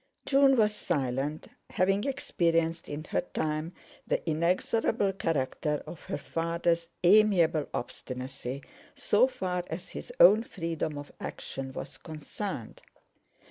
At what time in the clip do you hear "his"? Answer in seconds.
9.89-10.11